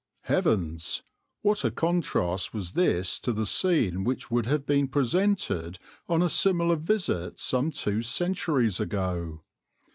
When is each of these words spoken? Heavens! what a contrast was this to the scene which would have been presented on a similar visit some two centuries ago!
Heavens! 0.21 1.03
what 1.43 1.63
a 1.63 1.69
contrast 1.69 2.55
was 2.55 2.73
this 2.73 3.19
to 3.19 3.31
the 3.31 3.45
scene 3.45 4.03
which 4.03 4.31
would 4.31 4.47
have 4.47 4.65
been 4.65 4.87
presented 4.87 5.77
on 6.09 6.23
a 6.23 6.27
similar 6.27 6.75
visit 6.77 7.39
some 7.39 7.69
two 7.69 8.01
centuries 8.01 8.79
ago! 8.79 9.43